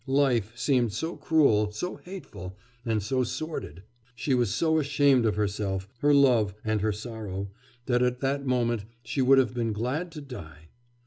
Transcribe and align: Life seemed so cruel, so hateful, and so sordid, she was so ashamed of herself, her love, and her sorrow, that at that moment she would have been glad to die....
Life 0.07 0.57
seemed 0.57 0.93
so 0.93 1.15
cruel, 1.15 1.71
so 1.71 1.97
hateful, 1.97 2.57
and 2.83 3.03
so 3.03 3.23
sordid, 3.23 3.83
she 4.15 4.33
was 4.33 4.51
so 4.51 4.79
ashamed 4.79 5.27
of 5.27 5.35
herself, 5.35 5.87
her 5.99 6.11
love, 6.11 6.55
and 6.65 6.81
her 6.81 6.91
sorrow, 6.91 7.51
that 7.85 8.01
at 8.01 8.19
that 8.21 8.43
moment 8.43 8.85
she 9.03 9.21
would 9.21 9.37
have 9.37 9.53
been 9.53 9.73
glad 9.73 10.11
to 10.13 10.19
die.... 10.21 10.69